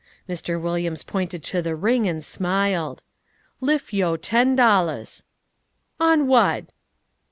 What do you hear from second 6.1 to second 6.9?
whad?"